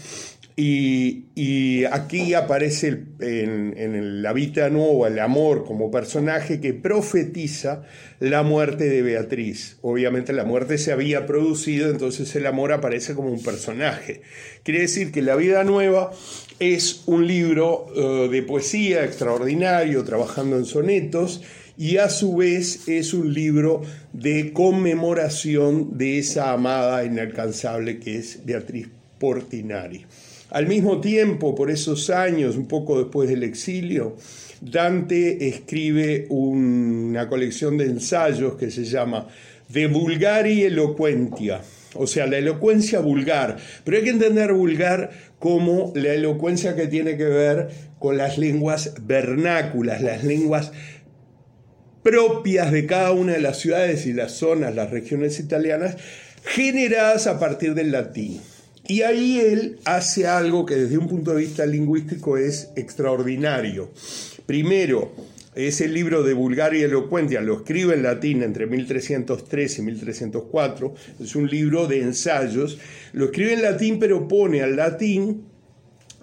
y, 0.58 1.84
aquí 1.92 2.34
aparece 2.34 3.04
en, 3.20 4.22
la 4.22 4.32
vida 4.32 4.70
nueva 4.70 5.10
el 5.10 5.20
amor 5.20 5.66
como 5.66 5.92
personaje 5.92 6.62
que 6.62 6.74
profetiza 6.74 7.84
la 8.20 8.42
muerte 8.44 8.88
de 8.88 9.02
Beatriz. 9.02 9.78
Obviamente 9.82 10.32
la 10.32 10.46
muerte 10.46 10.78
se 10.78 10.94
había 10.94 11.26
producido, 11.26 11.90
entonces 11.90 12.34
el 12.38 12.46
amor 12.46 12.72
aparece 12.72 13.16
como 13.16 13.30
un 13.30 13.44
personaje. 13.44 14.22
Quiere 14.64 14.82
decir 14.82 15.12
que 15.12 15.22
La 15.22 15.36
vida 15.36 15.64
nueva 15.66 16.12
es 16.60 17.04
un 17.06 17.28
libro 17.28 17.88
eh, 17.94 18.30
de 18.30 18.42
poesía 18.42 19.04
extraordinario, 19.04 20.06
trabajando 20.06 20.58
en 20.58 20.66
sonetos, 20.66 21.42
y 21.78 21.98
a 21.98 22.08
su 22.08 22.38
vez 22.38 22.88
es 22.88 23.14
un 23.14 23.34
libro 23.34 23.82
de 24.14 24.54
conmemoración 24.54 25.98
de 25.98 26.20
esa 26.20 26.54
amada 26.54 27.04
inalcanzable 27.04 28.00
que 28.00 28.18
es 28.18 28.46
Beatriz 28.46 28.88
Portinari. 29.20 30.06
Al 30.56 30.68
mismo 30.68 31.02
tiempo, 31.02 31.54
por 31.54 31.70
esos 31.70 32.10
años, 32.10 32.56
un 32.56 32.66
poco 32.66 32.98
después 32.98 33.28
del 33.28 33.44
exilio, 33.44 34.16
Dante 34.62 35.50
escribe 35.50 36.28
una 36.30 37.28
colección 37.28 37.78
de 37.78 37.88
ensayos 37.88 38.56
que 38.56 38.72
se 38.72 38.86
llama 38.86 39.28
De 39.68 39.88
Vulgari 39.88 40.64
Eloquentia, 40.64 41.60
o 41.94 42.08
sea, 42.08 42.26
la 42.26 42.38
elocuencia 42.38 43.02
vulgar. 43.02 43.58
Pero 43.84 43.98
hay 43.98 44.06
que 44.06 44.12
entender 44.12 44.54
vulgar 44.54 45.10
como 45.40 45.92
la 45.94 46.14
elocuencia 46.14 46.74
que 46.74 46.88
tiene 46.88 47.18
que 47.18 47.26
ver 47.26 47.68
con 48.00 48.16
las 48.16 48.38
lenguas 48.38 48.94
vernáculas, 49.02 50.02
las 50.02 50.24
lenguas 50.24 50.72
propias 52.02 52.72
de 52.72 52.86
cada 52.86 53.12
una 53.12 53.34
de 53.34 53.42
las 53.42 53.60
ciudades 53.60 54.06
y 54.06 54.14
las 54.14 54.32
zonas, 54.32 54.74
las 54.74 54.90
regiones 54.90 55.38
italianas, 55.38 55.98
generadas 56.46 57.28
a 57.28 57.42
partir 57.42 57.74
del 57.74 57.92
latín. 57.92 58.40
Y 58.88 59.02
ahí 59.02 59.40
él 59.40 59.80
hace 59.86 60.28
algo 60.28 60.66
que 60.66 60.76
desde 60.76 60.98
un 60.98 61.08
punto 61.08 61.32
de 61.32 61.42
vista 61.42 61.66
lingüístico 61.66 62.38
es 62.38 62.70
extraordinario. 62.76 63.90
Primero, 64.46 65.12
es 65.56 65.82
el 65.82 65.94
libro 65.94 66.22
de 66.22 66.34
Bulgaria 66.34 66.82
y 66.82 66.84
Elocuentia, 66.84 67.42
lo 67.42 67.56
escribe 67.56 67.96
en 67.96 68.04
latín 68.04 68.44
entre 68.44 68.68
1303 68.68 69.80
y 69.80 69.82
1304, 69.82 70.94
es 71.22 71.36
un 71.36 71.50
libro 71.50 71.88
de 71.88 72.02
ensayos, 72.02 72.78
lo 73.14 73.26
escribe 73.26 73.54
en 73.54 73.62
latín 73.62 73.98
pero 73.98 74.28
pone 74.28 74.62
al 74.62 74.76
latín 74.76 75.46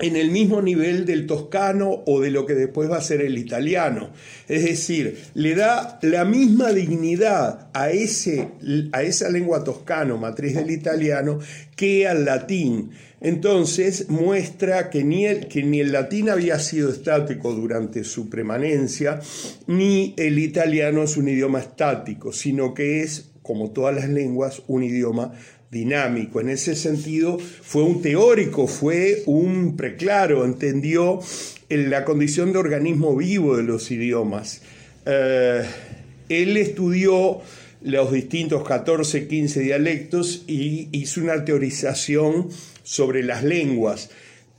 en 0.02 0.16
el 0.16 0.30
mismo 0.30 0.60
nivel 0.60 1.06
del 1.06 1.26
toscano 1.26 2.02
o 2.06 2.20
de 2.20 2.30
lo 2.30 2.44
que 2.44 2.54
después 2.54 2.90
va 2.90 2.98
a 2.98 3.02
ser 3.02 3.22
el 3.22 3.38
italiano. 3.38 4.10
Es 4.48 4.64
decir, 4.64 5.16
le 5.34 5.54
da 5.54 5.98
la 6.02 6.24
misma 6.24 6.72
dignidad 6.72 7.70
a, 7.72 7.90
ese, 7.90 8.48
a 8.90 9.02
esa 9.02 9.30
lengua 9.30 9.62
toscano, 9.62 10.18
matriz 10.18 10.56
del 10.56 10.72
italiano, 10.72 11.38
que 11.76 12.08
al 12.08 12.24
latín. 12.24 12.90
Entonces 13.20 14.08
muestra 14.10 14.90
que 14.90 15.04
ni, 15.04 15.26
el, 15.26 15.46
que 15.46 15.62
ni 15.62 15.78
el 15.78 15.92
latín 15.92 16.28
había 16.28 16.58
sido 16.58 16.90
estático 16.90 17.54
durante 17.54 18.02
su 18.02 18.28
permanencia, 18.28 19.20
ni 19.68 20.14
el 20.16 20.40
italiano 20.40 21.04
es 21.04 21.16
un 21.16 21.28
idioma 21.28 21.60
estático, 21.60 22.32
sino 22.32 22.74
que 22.74 23.02
es, 23.02 23.30
como 23.42 23.70
todas 23.70 23.94
las 23.94 24.08
lenguas, 24.08 24.64
un 24.66 24.82
idioma 24.82 25.32
dinámico. 25.72 26.40
En 26.40 26.50
ese 26.50 26.76
sentido, 26.76 27.38
fue 27.38 27.82
un 27.82 28.02
teórico, 28.02 28.68
fue 28.68 29.22
un 29.26 29.74
preclaro, 29.74 30.44
entendió 30.44 31.18
la 31.70 32.04
condición 32.04 32.52
de 32.52 32.58
organismo 32.58 33.16
vivo 33.16 33.56
de 33.56 33.62
los 33.62 33.90
idiomas. 33.90 34.60
Eh, 35.06 35.62
él 36.28 36.56
estudió 36.58 37.40
los 37.80 38.12
distintos 38.12 38.62
14, 38.64 39.26
15 39.26 39.60
dialectos 39.60 40.44
y 40.46 40.88
hizo 40.92 41.22
una 41.22 41.44
teorización 41.44 42.50
sobre 42.82 43.22
las 43.22 43.42
lenguas. 43.42 44.10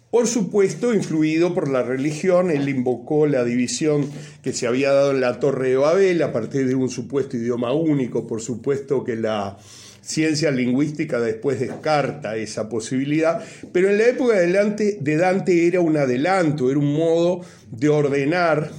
Por 0.10 0.27
supuesto, 0.27 0.93
influido 0.93 1.53
por 1.53 1.70
la 1.70 1.84
religión, 1.84 2.51
él 2.51 2.70
invocó 2.70 3.27
la 3.27 3.43
división 3.43 4.10
que 4.43 4.53
se 4.53 4.67
había 4.67 4.91
dado 4.91 5.12
en 5.12 5.22
la 5.22 5.39
Torre 5.39 5.70
de 5.70 5.77
Babel 5.77 6.22
a 6.22 6.32
partir 6.32 6.67
de 6.67 6.75
un 6.75 6.89
supuesto 6.89 7.38
idioma 7.38 7.72
único, 7.74 8.27
por 8.27 8.41
supuesto 8.41 9.03
que 9.03 9.15
la 9.15 9.58
ciencia 10.03 10.51
lingüística 10.51 11.19
después 11.19 11.60
descarta 11.60 12.36
esa 12.36 12.69
posibilidad, 12.69 13.41
pero 13.72 13.89
en 13.89 13.98
la 13.98 14.07
época 14.07 14.36
de 14.36 14.51
Dante, 14.51 14.98
de 15.00 15.17
Dante 15.17 15.65
era 15.65 15.79
un 15.79 15.98
adelanto, 15.98 16.69
era 16.69 16.79
un 16.79 16.93
modo 16.93 17.41
de 17.72 17.89
ordenar 17.89 18.69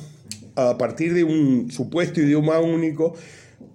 a 0.55 0.79
partir 0.79 1.15
de 1.15 1.25
un 1.25 1.71
supuesto 1.71 2.21
idioma 2.21 2.61
único 2.61 3.15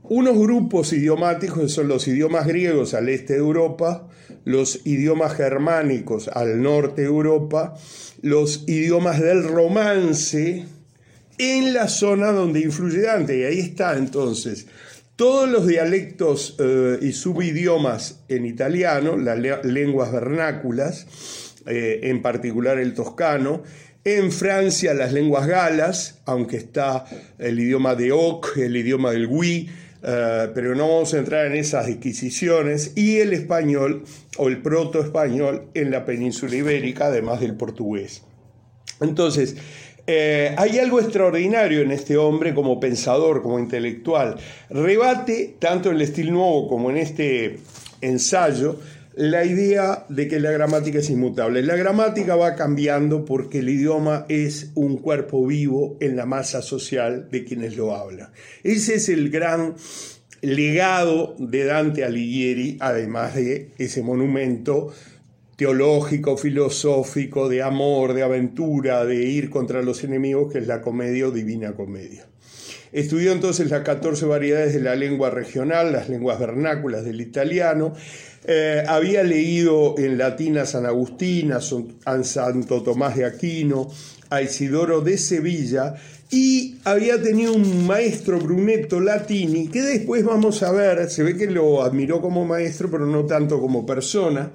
unos 0.09 0.39
grupos 0.39 0.91
idiomáticos 0.91 1.59
que 1.59 1.69
son 1.69 1.87
los 1.87 2.07
idiomas 2.07 2.47
griegos 2.47 2.95
al 2.95 3.09
este 3.09 3.33
de 3.33 3.39
Europa, 3.39 4.07
los 4.43 4.81
idiomas 4.85 5.35
germánicos 5.35 6.27
al 6.29 6.61
norte 6.63 7.03
de 7.03 7.07
Europa, 7.07 7.75
los 8.23 8.63
idiomas 8.67 9.19
del 9.21 9.43
romance 9.43 10.65
en 11.37 11.73
la 11.73 11.87
zona 11.87 12.31
donde 12.31 12.59
influye 12.59 13.01
Dante. 13.01 13.37
Y 13.37 13.43
ahí 13.43 13.59
está 13.59 13.97
entonces 13.97 14.65
todos 15.19 15.49
los 15.49 15.67
dialectos 15.67 16.55
eh, 16.59 16.97
y 17.01 17.11
subidiomas 17.11 18.21
en 18.29 18.45
italiano, 18.45 19.17
las 19.17 19.65
lenguas 19.65 20.13
vernáculas, 20.13 21.07
eh, 21.67 21.99
en 22.03 22.21
particular 22.21 22.79
el 22.79 22.93
toscano, 22.93 23.63
en 24.05 24.31
Francia 24.31 24.93
las 24.93 25.11
lenguas 25.11 25.45
galas, 25.45 26.21
aunque 26.23 26.55
está 26.55 27.03
el 27.38 27.59
idioma 27.59 27.95
de 27.95 28.13
Oc, 28.13 28.55
el 28.55 28.77
idioma 28.77 29.11
del 29.11 29.27
Gui, 29.27 29.69
eh, 30.03 30.47
pero 30.55 30.73
no 30.73 30.88
vamos 30.88 31.13
a 31.13 31.17
entrar 31.17 31.47
en 31.47 31.55
esas 31.55 31.88
adquisiciones, 31.88 32.93
y 32.95 33.17
el 33.17 33.33
español 33.33 34.05
o 34.38 34.47
el 34.47 34.61
proto-español 34.61 35.65
en 35.73 35.91
la 35.91 36.05
península 36.05 36.55
ibérica, 36.55 37.07
además 37.07 37.41
del 37.41 37.55
portugués. 37.55 38.23
Entonces, 39.01 39.57
eh, 40.11 40.55
hay 40.57 40.79
algo 40.79 40.99
extraordinario 40.99 41.81
en 41.81 41.91
este 41.91 42.17
hombre 42.17 42.55
como 42.55 42.79
pensador, 42.79 43.43
como 43.43 43.59
intelectual. 43.59 44.37
Rebate, 44.71 45.53
tanto 45.59 45.89
en 45.89 45.97
el 45.97 46.01
estilo 46.01 46.31
nuevo 46.31 46.67
como 46.67 46.89
en 46.89 46.97
este 46.97 47.59
ensayo, 48.01 48.79
la 49.13 49.45
idea 49.45 50.07
de 50.09 50.27
que 50.27 50.39
la 50.39 50.49
gramática 50.49 50.97
es 50.97 51.11
inmutable. 51.11 51.61
La 51.61 51.75
gramática 51.75 52.35
va 52.35 52.55
cambiando 52.55 53.23
porque 53.23 53.59
el 53.59 53.69
idioma 53.69 54.25
es 54.29 54.71
un 54.73 54.97
cuerpo 54.97 55.45
vivo 55.45 55.95
en 55.99 56.15
la 56.15 56.25
masa 56.25 56.63
social 56.63 57.29
de 57.29 57.43
quienes 57.43 57.77
lo 57.77 57.93
hablan. 57.93 58.31
Ese 58.63 58.95
es 58.95 59.09
el 59.09 59.29
gran 59.29 59.75
legado 60.41 61.35
de 61.37 61.65
Dante 61.65 62.03
Alighieri, 62.03 62.77
además 62.79 63.35
de 63.35 63.73
ese 63.77 64.01
monumento 64.01 64.91
teológico, 65.59 66.37
filosófico, 66.37 67.49
de 67.49 67.61
amor, 67.61 68.13
de 68.13 68.23
aventura, 68.23 69.03
de 69.03 69.25
ir 69.25 69.49
contra 69.49 69.81
los 69.81 70.05
enemigos, 70.05 70.53
que 70.53 70.59
es 70.59 70.67
la 70.67 70.79
comedia 70.79 71.27
o 71.27 71.31
divina 71.31 71.73
comedia. 71.73 72.25
Estudió 72.93 73.33
entonces 73.33 73.69
las 73.69 73.81
14 73.81 74.25
variedades 74.25 74.73
de 74.73 74.79
la 74.79 74.95
lengua 74.95 75.29
regional, 75.31 75.91
las 75.91 76.07
lenguas 76.07 76.39
vernáculas 76.39 77.03
del 77.03 77.19
italiano, 77.19 77.93
eh, 78.45 78.85
había 78.87 79.21
leído 79.23 79.95
en 79.97 80.17
latín 80.17 80.57
a 80.57 80.65
San 80.65 80.85
Agustín, 80.85 81.51
a, 81.51 81.59
Santo 82.23 82.81
Tomás 82.81 83.17
de 83.17 83.25
Aquino, 83.25 83.91
a 84.29 84.41
Isidoro 84.41 85.01
de 85.01 85.17
Sevilla 85.17 85.95
y 86.31 86.77
había 86.85 87.21
tenido 87.21 87.51
un 87.51 87.85
maestro 87.85 88.39
Brunetto 88.39 89.01
Latini 89.01 89.67
que 89.67 89.81
después 89.81 90.23
vamos 90.23 90.63
a 90.63 90.71
ver, 90.71 91.09
se 91.09 91.23
ve 91.23 91.35
que 91.35 91.47
lo 91.47 91.83
admiró 91.83 92.21
como 92.21 92.45
maestro 92.45 92.89
pero 92.89 93.05
no 93.05 93.25
tanto 93.25 93.59
como 93.59 93.85
persona, 93.85 94.51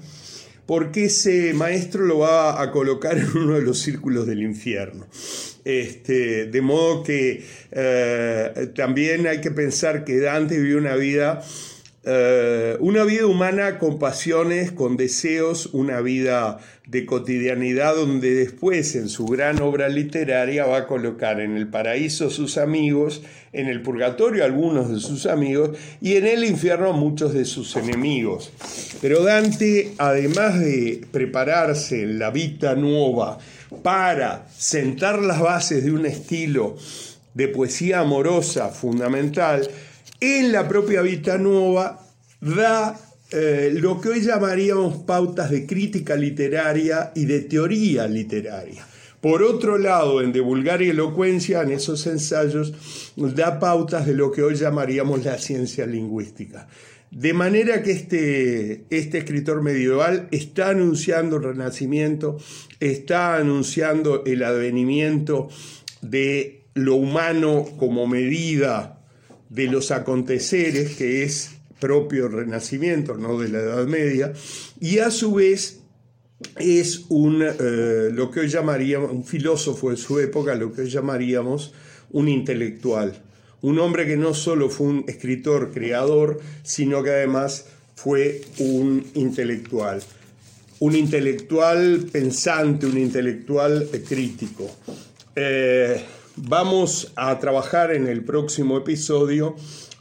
porque 0.66 1.04
ese 1.04 1.52
maestro 1.54 2.04
lo 2.04 2.18
va 2.20 2.60
a 2.62 2.70
colocar 2.70 3.18
en 3.18 3.36
uno 3.36 3.54
de 3.54 3.62
los 3.62 3.78
círculos 3.78 4.26
del 4.26 4.42
infierno. 4.42 5.06
Este, 5.64 6.46
de 6.46 6.60
modo 6.60 7.02
que 7.02 7.44
eh, 7.72 8.70
también 8.74 9.26
hay 9.26 9.40
que 9.40 9.50
pensar 9.50 10.04
que 10.04 10.18
Dante 10.18 10.58
vivió 10.58 10.78
una 10.78 10.94
vida 10.96 11.42
eh, 12.06 12.76
una 12.80 13.02
vida 13.04 13.26
humana 13.26 13.78
con 13.78 13.98
pasiones, 13.98 14.72
con 14.72 14.98
deseos, 14.98 15.70
una 15.72 16.02
vida 16.02 16.58
de 16.86 17.06
cotidianidad 17.06 17.94
donde 17.96 18.34
después 18.34 18.94
en 18.94 19.08
su 19.08 19.24
gran 19.24 19.62
obra 19.62 19.88
literaria 19.88 20.66
va 20.66 20.78
a 20.78 20.86
colocar 20.86 21.40
en 21.40 21.56
el 21.56 21.66
paraíso 21.68 22.28
sus 22.28 22.58
amigos, 22.58 23.22
en 23.54 23.68
el 23.68 23.80
purgatorio 23.80 24.44
algunos 24.44 24.90
de 24.90 25.00
sus 25.00 25.24
amigos 25.24 25.78
y 26.02 26.16
en 26.16 26.26
el 26.26 26.44
infierno 26.44 26.92
muchos 26.92 27.32
de 27.32 27.46
sus 27.46 27.74
enemigos. 27.76 28.52
Pero 29.00 29.22
Dante, 29.22 29.94
además 29.96 30.60
de 30.60 31.00
prepararse 31.10 32.02
en 32.02 32.18
la 32.18 32.30
vida 32.30 32.74
nueva 32.74 33.38
para 33.82 34.46
sentar 34.54 35.22
las 35.22 35.40
bases 35.40 35.84
de 35.84 35.90
un 35.90 36.04
estilo 36.04 36.76
de 37.32 37.48
poesía 37.48 38.00
amorosa 38.00 38.68
fundamental, 38.68 39.66
en 40.24 40.52
la 40.52 40.66
propia 40.66 41.02
Vita 41.02 41.36
Nueva 41.36 42.00
da 42.40 42.98
eh, 43.30 43.70
lo 43.74 44.00
que 44.00 44.08
hoy 44.08 44.22
llamaríamos 44.22 45.02
pautas 45.02 45.50
de 45.50 45.66
crítica 45.66 46.16
literaria 46.16 47.12
y 47.14 47.26
de 47.26 47.40
teoría 47.40 48.08
literaria. 48.08 48.86
Por 49.20 49.42
otro 49.42 49.76
lado, 49.76 50.22
en 50.22 50.32
Divulgar 50.32 50.80
y 50.80 50.88
Elocuencia, 50.88 51.60
en 51.62 51.72
esos 51.72 52.06
ensayos, 52.06 52.72
da 53.16 53.58
pautas 53.58 54.06
de 54.06 54.14
lo 54.14 54.32
que 54.32 54.42
hoy 54.42 54.54
llamaríamos 54.54 55.24
la 55.24 55.36
ciencia 55.36 55.86
lingüística. 55.86 56.68
De 57.10 57.34
manera 57.34 57.82
que 57.82 57.92
este, 57.92 58.84
este 58.88 59.18
escritor 59.18 59.62
medieval 59.62 60.28
está 60.30 60.70
anunciando 60.70 61.36
el 61.36 61.42
renacimiento, 61.42 62.38
está 62.80 63.36
anunciando 63.36 64.24
el 64.24 64.42
advenimiento 64.42 65.48
de 66.00 66.64
lo 66.74 66.96
humano 66.96 67.66
como 67.78 68.06
medida 68.06 68.93
de 69.54 69.68
los 69.68 69.90
aconteceres, 69.90 70.96
que 70.96 71.22
es 71.22 71.50
propio 71.78 72.28
renacimiento, 72.28 73.16
no 73.16 73.38
de 73.38 73.48
la 73.48 73.58
Edad 73.60 73.86
Media, 73.86 74.32
y 74.80 74.98
a 74.98 75.10
su 75.10 75.34
vez 75.34 75.80
es 76.58 77.04
un, 77.08 77.42
eh, 77.42 78.10
lo 78.12 78.30
que 78.30 78.40
hoy 78.40 78.48
llamaríamos, 78.48 79.12
un 79.12 79.24
filósofo 79.24 79.90
de 79.90 79.96
su 79.96 80.18
época, 80.18 80.54
lo 80.54 80.72
que 80.72 80.82
hoy 80.82 80.90
llamaríamos 80.90 81.72
un 82.10 82.28
intelectual. 82.28 83.22
Un 83.62 83.78
hombre 83.78 84.06
que 84.06 84.16
no 84.16 84.34
solo 84.34 84.68
fue 84.68 84.88
un 84.88 85.04
escritor, 85.08 85.72
creador, 85.72 86.40
sino 86.62 87.02
que 87.02 87.10
además 87.10 87.66
fue 87.94 88.42
un 88.58 89.06
intelectual. 89.14 90.02
Un 90.80 90.96
intelectual 90.96 92.06
pensante, 92.12 92.86
un 92.86 92.98
intelectual 92.98 93.88
crítico. 94.06 94.70
Eh, 95.34 96.00
Vamos 96.36 97.12
a 97.14 97.38
trabajar 97.38 97.94
en 97.94 98.08
el 98.08 98.24
próximo 98.24 98.76
episodio 98.76 99.54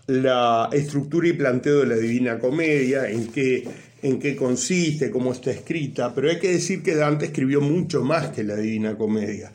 la 0.08 0.68
estructura 0.74 1.28
y 1.28 1.34
planteo 1.34 1.82
de 1.82 1.86
la 1.86 1.96
Divina 1.96 2.40
Comedia, 2.40 3.08
en 3.08 3.28
qué, 3.28 3.68
en 4.02 4.18
qué 4.18 4.36
consiste, 4.36 5.12
cómo 5.12 5.32
está 5.32 5.52
escrita, 5.52 6.16
pero 6.16 6.32
hay 6.32 6.40
que 6.40 6.52
decir 6.52 6.82
que 6.82 6.96
Dante 6.96 7.26
escribió 7.26 7.62
mucho 7.62 8.04
más 8.04 8.30
que 8.30 8.44
la 8.44 8.56
Divina 8.56 8.98
Comedia. 8.98 9.52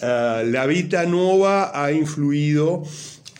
Ah, 0.00 0.44
la 0.46 0.64
Vita 0.66 1.06
Nueva 1.06 1.72
ha 1.74 1.90
influido 1.90 2.84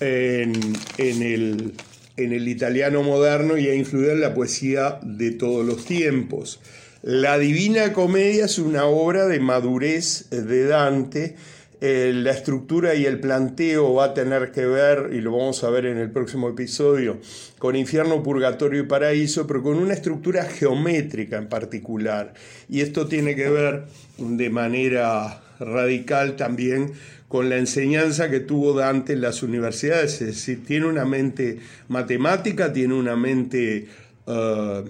en, 0.00 0.74
el, 0.98 1.74
en 2.16 2.32
el 2.32 2.48
italiano 2.48 3.04
moderno 3.04 3.56
y 3.58 3.68
ha 3.68 3.74
influido 3.76 4.10
en 4.10 4.20
la 4.20 4.34
poesía 4.34 4.98
de 5.02 5.30
todos 5.30 5.64
los 5.64 5.84
tiempos. 5.84 6.58
La 7.02 7.38
Divina 7.38 7.92
Comedia 7.92 8.46
es 8.46 8.58
una 8.58 8.86
obra 8.86 9.26
de 9.26 9.38
madurez 9.38 10.30
de 10.30 10.66
Dante, 10.66 11.36
eh, 11.84 12.12
la 12.14 12.30
estructura 12.30 12.94
y 12.94 13.06
el 13.06 13.18
planteo 13.18 13.94
va 13.94 14.04
a 14.04 14.14
tener 14.14 14.52
que 14.52 14.64
ver, 14.64 15.10
y 15.12 15.20
lo 15.20 15.32
vamos 15.32 15.64
a 15.64 15.70
ver 15.70 15.86
en 15.86 15.98
el 15.98 16.12
próximo 16.12 16.48
episodio, 16.48 17.18
con 17.58 17.74
infierno, 17.74 18.22
purgatorio 18.22 18.82
y 18.82 18.86
paraíso, 18.86 19.48
pero 19.48 19.64
con 19.64 19.78
una 19.78 19.92
estructura 19.92 20.44
geométrica 20.44 21.38
en 21.38 21.48
particular. 21.48 22.34
Y 22.68 22.82
esto 22.82 23.08
tiene 23.08 23.34
que 23.34 23.50
ver 23.50 23.86
de 24.16 24.48
manera 24.48 25.42
radical 25.58 26.36
también 26.36 26.92
con 27.26 27.48
la 27.48 27.56
enseñanza 27.56 28.30
que 28.30 28.38
tuvo 28.38 28.74
Dante 28.74 29.14
en 29.14 29.20
las 29.20 29.42
universidades, 29.42 30.22
es 30.22 30.26
decir, 30.28 30.64
tiene 30.64 30.86
una 30.86 31.04
mente 31.04 31.58
matemática, 31.88 32.72
tiene 32.72 32.94
una 32.94 33.16
mente 33.16 33.88
eh, 34.28 34.84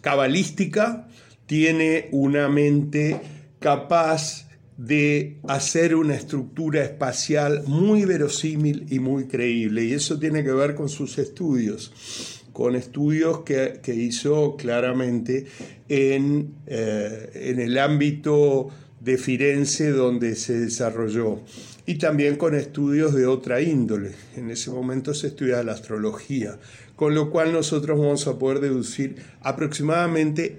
cabalística, 0.00 1.08
tiene 1.46 2.06
una 2.12 2.48
mente 2.48 3.20
capaz 3.58 4.49
de 4.80 5.36
hacer 5.46 5.94
una 5.94 6.14
estructura 6.14 6.82
espacial 6.82 7.64
muy 7.66 8.06
verosímil 8.06 8.86
y 8.88 8.98
muy 8.98 9.26
creíble. 9.26 9.84
Y 9.84 9.92
eso 9.92 10.18
tiene 10.18 10.42
que 10.42 10.52
ver 10.52 10.74
con 10.74 10.88
sus 10.88 11.18
estudios, 11.18 12.42
con 12.54 12.74
estudios 12.74 13.40
que, 13.40 13.94
hizo 13.94 14.56
claramente 14.56 15.44
en, 15.86 16.54
eh, 16.66 17.30
en 17.34 17.60
el 17.60 17.76
ámbito 17.76 18.70
de 19.00 19.18
Firenze 19.18 19.90
donde 19.90 20.34
se 20.34 20.58
desarrolló 20.58 21.40
y 21.84 21.96
también 21.96 22.36
con 22.36 22.54
estudios 22.54 23.14
de 23.14 23.26
otra 23.26 23.60
índole. 23.60 24.12
En 24.34 24.50
ese 24.50 24.70
momento 24.70 25.12
se 25.12 25.26
estudiaba 25.26 25.62
la 25.62 25.72
astrología, 25.72 26.58
con 26.96 27.14
lo 27.14 27.30
cual 27.30 27.52
nosotros 27.52 27.98
vamos 27.98 28.26
a 28.26 28.38
poder 28.38 28.60
deducir 28.60 29.16
aproximadamente 29.42 30.56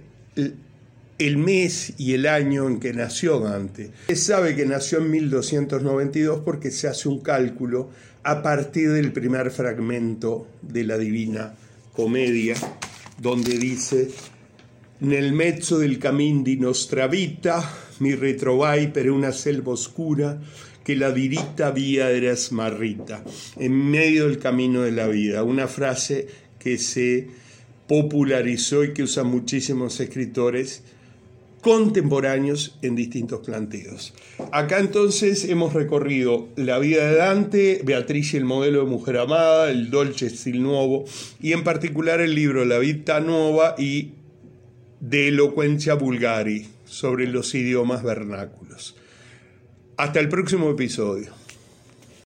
mes 1.38 1.94
y 1.98 2.14
el 2.14 2.26
año 2.26 2.68
en 2.68 2.80
que 2.80 2.94
nació 2.94 3.40
Dante. 3.40 3.92
Se 4.08 4.16
sabe 4.16 4.56
que 4.56 4.66
nació 4.66 5.00
en 5.00 5.12
1292 5.12 6.42
porque 6.44 6.72
se 6.72 6.88
hace 6.88 7.10
un 7.10 7.20
cálculo 7.20 7.90
a 8.24 8.42
partir 8.42 8.92
del 8.92 9.12
primer 9.12 9.52
fragmento 9.52 10.48
de 10.62 10.84
la 10.84 10.98
Divina 10.98 11.56
Comedia, 11.94 12.56
donde 13.20 13.58
dice, 13.58 14.10
Nel 15.02 15.34
mezzo 15.34 15.80
del 15.80 15.98
camin 15.98 16.44
di 16.44 16.58
nostra 16.58 17.08
vita 17.08 17.64
mi 18.00 18.14
ritrovai 18.14 18.92
per 18.92 19.10
una 19.10 19.32
selva 19.32 19.72
oscura 19.72 20.40
que 20.84 20.96
la 20.96 21.12
dirita 21.12 21.72
vía 21.72 22.12
era 22.12 22.36
smarrita, 22.36 23.24
en 23.58 23.74
medio 23.74 24.28
del 24.28 24.38
camino 24.38 24.82
de 24.82 24.92
la 24.92 25.08
vida, 25.08 25.44
una 25.44 25.68
frase 25.68 26.28
que 26.60 26.78
se 26.78 27.28
popularizó 27.88 28.84
y 28.84 28.94
que 28.94 29.04
usan 29.04 29.28
muchísimos 29.28 30.00
escritores 30.00 30.84
contemporáneos 31.62 32.78
en 32.82 32.96
distintos 32.96 33.42
planteos. 33.46 34.14
Acá 34.52 34.80
entonces 34.80 35.46
hemos 35.46 35.74
recorrido 35.74 36.50
la 36.56 36.80
vida 36.80 37.08
de 37.08 37.16
Dante, 37.16 37.82
Beatriz 37.84 38.34
y 38.34 38.38
el 38.38 38.46
modelo 38.46 38.84
de 38.84 38.90
mujer 38.90 39.18
amada, 39.18 39.70
el 39.70 39.90
Dolce 39.90 40.30
Stil 40.30 40.62
Nuovo 40.62 41.06
y 41.40 41.54
en 41.54 41.64
particular 41.64 42.20
el 42.20 42.36
libro 42.36 42.66
La 42.66 42.80
Vita 42.80 43.20
Nuova 43.20 43.76
y 43.78 44.14
de 45.00 45.30
Elocuencia 45.30 45.94
Vulgari 45.94 46.68
sobre 46.86 47.28
los 47.28 47.54
idiomas 47.56 48.04
vernáculos. 48.04 48.96
Hasta 49.98 50.20
el 50.20 50.30
próximo 50.30 50.70
episodio. 50.72 51.41